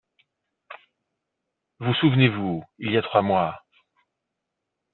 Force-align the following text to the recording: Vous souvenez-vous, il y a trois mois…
Vous 1.79 1.93
souvenez-vous, 1.93 2.63
il 2.79 2.91
y 2.91 2.97
a 2.97 3.03
trois 3.03 3.21
mois… 3.21 3.61